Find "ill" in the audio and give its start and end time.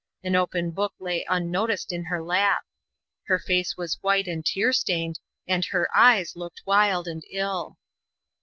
7.29-7.77